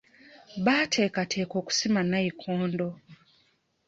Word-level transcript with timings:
Baateekateeka 0.65 1.53
okusima 1.61 1.99
nnayikondo. 2.05 2.87